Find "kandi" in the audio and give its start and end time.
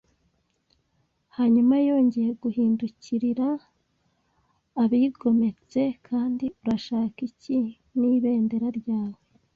6.07-6.45